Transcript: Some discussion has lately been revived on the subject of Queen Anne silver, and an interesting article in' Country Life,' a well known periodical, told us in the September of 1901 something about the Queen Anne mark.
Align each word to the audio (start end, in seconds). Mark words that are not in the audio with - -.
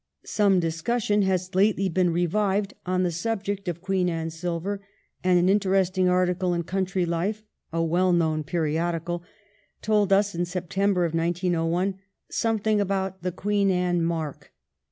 Some 0.25 0.59
discussion 0.59 1.21
has 1.21 1.53
lately 1.53 1.87
been 1.87 2.09
revived 2.09 2.73
on 2.87 3.03
the 3.03 3.11
subject 3.11 3.67
of 3.67 3.83
Queen 3.83 4.09
Anne 4.09 4.31
silver, 4.31 4.83
and 5.23 5.37
an 5.37 5.47
interesting 5.47 6.09
article 6.09 6.55
in' 6.55 6.63
Country 6.63 7.05
Life,' 7.05 7.43
a 7.71 7.83
well 7.83 8.11
known 8.11 8.43
periodical, 8.43 9.21
told 9.83 10.11
us 10.11 10.33
in 10.33 10.41
the 10.41 10.45
September 10.47 11.05
of 11.05 11.13
1901 11.13 11.99
something 12.31 12.81
about 12.81 13.21
the 13.21 13.31
Queen 13.31 13.69
Anne 13.69 14.01
mark. 14.03 14.51